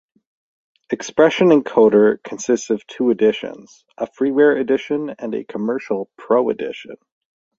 [0.89, 6.95] Expression Encoder consists of two editions: A freeware edition and a commercial Pro edition.